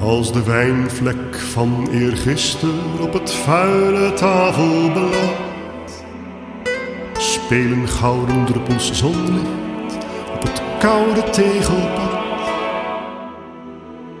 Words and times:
Als 0.00 0.32
de 0.32 0.42
wijnvlek 0.42 1.36
van 1.36 1.88
eergister 1.92 2.68
op 3.00 3.12
het 3.12 3.32
vuile 3.32 4.12
tafelblad 4.12 5.48
Spelen 7.18 7.88
gouden 7.88 8.44
druppels 8.44 8.92
zonlicht 8.92 9.96
op 10.34 10.42
het 10.42 10.62
koude 10.78 11.30
tegelpad. 11.30 12.18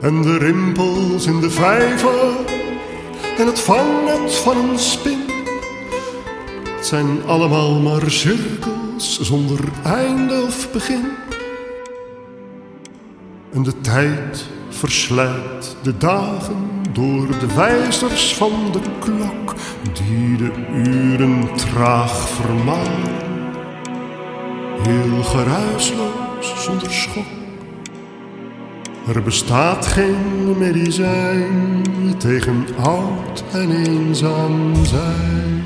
En 0.00 0.22
de 0.22 0.38
rimpels 0.38 1.26
in 1.26 1.40
de 1.40 1.50
vijver 1.50 2.30
en 3.38 3.46
het 3.46 3.60
vangnet 3.60 4.34
van 4.34 4.56
een 4.56 4.78
spin. 4.78 5.20
Het 6.76 6.86
zijn 6.86 7.24
allemaal 7.26 7.80
maar 7.80 8.10
cirkels 8.10 9.20
zonder 9.20 9.60
einde 9.84 10.42
of 10.46 10.72
begin 10.72 11.06
En 13.52 13.62
de 13.62 13.80
tijd 13.80 14.46
verslijt 14.68 15.76
de 15.82 15.96
dagen 15.96 16.68
door 16.92 17.26
de 17.26 17.54
wijzers 17.54 18.34
van 18.34 18.52
de 18.72 18.80
klok 18.98 19.54
die 19.92 20.36
de 20.36 20.52
uren 20.72 21.54
traag 21.54 22.28
vermalen. 22.28 23.18
Heel 24.82 25.22
geruisloos 25.22 26.64
zonder 26.64 26.92
schok. 26.92 27.24
Er 29.14 29.22
bestaat 29.22 29.86
geen 29.86 30.58
medicijn 30.58 31.84
tegen 32.18 32.66
oud 32.82 33.44
en 33.52 33.70
eenzaam 33.70 34.84
zijn. 34.84 35.64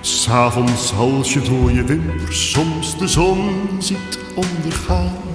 S'avonds 0.00 0.92
als 0.94 1.32
je 1.32 1.40
door 1.40 1.72
je 1.72 1.84
wimpers 1.84 2.50
soms 2.50 2.98
de 2.98 3.08
zon 3.08 3.50
ziet 3.78 4.18
ondergaan 4.34 5.27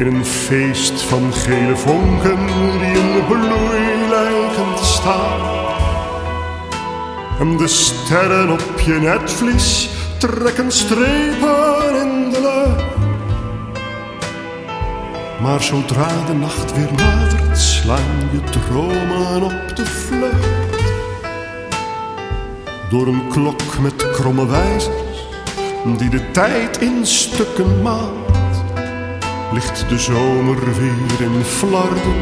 in 0.00 0.06
een 0.06 0.24
feest 0.24 1.02
van 1.02 1.32
gele 1.32 1.76
vonken 1.76 2.46
die 2.78 2.98
in 2.98 3.26
bloei 3.26 4.08
lijken 4.08 4.74
te 4.76 4.84
staan. 4.84 5.40
En 7.38 7.56
de 7.56 7.68
sterren 7.68 8.50
op 8.50 8.80
je 8.84 8.92
netvlies 8.92 9.88
trekken 10.18 10.72
strepen 10.72 11.94
in 12.02 12.30
de 12.30 12.40
lucht. 12.40 12.84
Maar 15.40 15.62
zodra 15.62 16.24
de 16.26 16.34
nacht 16.34 16.74
weer 16.76 16.92
nadert, 16.96 17.58
slaan 17.58 18.28
je 18.32 18.40
dromen 18.50 19.42
op 19.42 19.76
de 19.76 19.86
vlucht. 19.86 20.82
Door 22.90 23.06
een 23.06 23.28
klok 23.28 23.78
met 23.80 24.10
kromme 24.10 24.46
wijzers, 24.46 25.26
die 25.98 26.10
de 26.10 26.30
tijd 26.30 26.78
in 26.78 27.06
stukken 27.06 27.82
maalt 27.82 28.29
ligt 29.52 29.88
de 29.88 29.98
zomer 29.98 30.58
weer 30.58 31.20
in 31.20 31.44
flarden, 31.44 32.16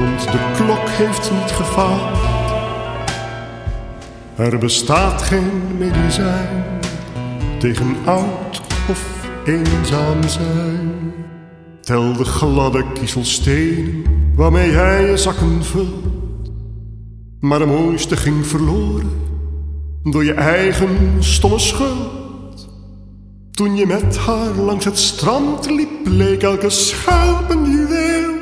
want 0.00 0.32
de 0.32 0.52
klok 0.56 0.88
heeft 0.88 1.30
niet 1.30 1.50
gefaald. 1.50 2.18
Er 4.36 4.58
bestaat 4.58 5.22
geen 5.22 5.62
medicijn 5.78 6.64
tegen 7.58 7.96
oud 8.04 8.62
of 8.88 9.28
eenzaam 9.44 10.28
zijn. 10.28 11.12
Tel 11.80 12.12
de 12.12 12.24
gladde 12.24 12.84
kiezelstenen 12.92 14.04
waarmee 14.34 14.70
hij 14.70 15.10
je 15.10 15.16
zakken 15.16 15.64
vult. 15.64 16.04
Maar 17.40 17.58
de 17.58 17.66
mooiste 17.66 18.16
ging 18.16 18.46
verloren 18.46 19.10
door 20.02 20.24
je 20.24 20.34
eigen 20.34 21.16
stomme 21.18 21.58
schuld. 21.58 22.15
Toen 23.56 23.76
je 23.76 23.86
met 23.86 24.16
haar 24.16 24.54
langs 24.54 24.84
het 24.84 24.98
strand 24.98 25.70
liep, 25.70 26.06
leek 26.06 26.42
elke 26.42 26.70
schelp 26.70 27.50
een 27.50 27.70
juweel. 27.70 28.34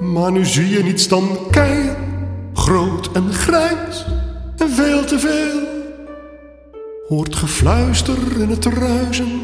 Maar 0.00 0.32
nu 0.32 0.44
zie 0.44 0.68
je 0.68 0.82
niets 0.82 1.08
dan 1.08 1.38
keien, 1.50 1.96
groot 2.54 3.12
en 3.12 3.32
grijs 3.32 4.06
en 4.56 4.70
veel 4.70 5.04
te 5.04 5.18
veel. 5.18 5.60
Hoort 7.08 7.36
gefluister 7.36 8.40
in 8.40 8.48
het 8.48 8.64
ruisen 8.64 9.40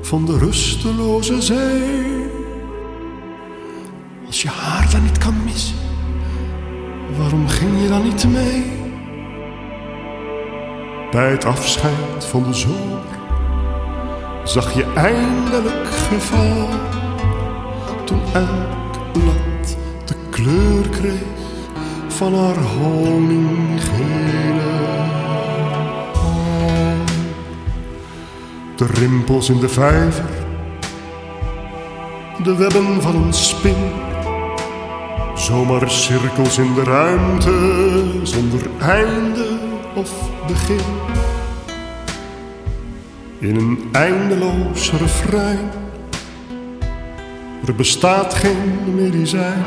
van 0.00 0.26
de 0.26 0.38
rusteloze 0.38 1.42
zee. 1.42 2.26
Als 4.26 4.42
je 4.42 4.48
haar 4.48 4.90
dan 4.90 5.02
niet 5.02 5.18
kan 5.18 5.44
missen, 5.44 5.76
waarom 7.18 7.48
ging 7.48 7.82
je 7.82 7.88
dan 7.88 8.02
niet 8.02 8.28
mee? 8.28 8.64
Bij 11.10 11.30
het 11.30 11.44
afscheid 11.44 12.24
van 12.24 12.42
de 12.42 12.54
zomer 12.54 13.19
zag 14.44 14.74
je 14.74 14.92
eindelijk 14.94 15.88
gevaar. 15.88 16.78
Toen 18.04 18.20
elk 18.32 19.12
blad 19.12 19.76
de 20.04 20.14
kleur 20.30 20.88
kreeg 20.88 21.38
van 22.08 22.34
haar 22.34 22.58
honinggele. 22.58 23.98
De 28.76 28.86
rimpels 28.86 29.48
in 29.48 29.60
de 29.60 29.68
vijver, 29.68 30.30
de 32.42 32.56
webben 32.56 33.02
van 33.02 33.16
een 33.16 33.32
spin. 33.32 33.92
Zomaar 35.34 35.90
cirkels 35.90 36.58
in 36.58 36.74
de 36.74 36.82
ruimte 36.82 37.80
zonder 38.22 38.60
einde 38.80 39.58
of 39.94 40.10
begin 40.46 40.80
in 43.40 43.56
een 43.56 43.88
eindeloos 43.92 44.92
refrein. 44.92 45.70
Er 47.66 47.74
bestaat 47.74 48.34
geen 48.34 48.94
medicijn 48.94 49.64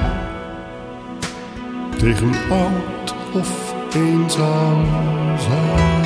tegen 1.97 2.31
oud 2.49 3.15
of 3.33 3.75
eenzaam 3.95 4.85
zijn. 5.39 6.02